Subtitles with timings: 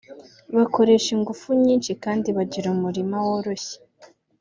[0.55, 3.77] bakoresha ingufu nyinshi kandi bagira umurima woroshye